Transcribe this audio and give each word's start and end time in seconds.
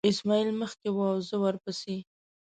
اسماعیل 0.09 0.49
مخکې 0.61 0.87
و 0.91 0.97
او 1.11 1.17
زه 1.29 1.35
ورپسې. 1.43 1.97